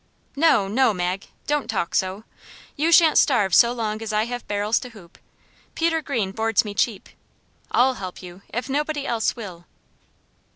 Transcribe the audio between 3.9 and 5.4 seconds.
as I have barrels to hoop.